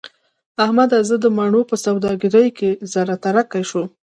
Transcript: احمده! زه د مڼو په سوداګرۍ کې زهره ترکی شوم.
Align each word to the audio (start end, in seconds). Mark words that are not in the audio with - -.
احمده! 0.63 0.97
زه 1.09 1.15
د 1.23 1.25
مڼو 1.37 1.61
په 1.69 1.75
سوداګرۍ 1.85 2.47
کې 2.57 2.69
زهره 2.91 3.15
ترکی 3.23 3.63
شوم. 3.69 3.87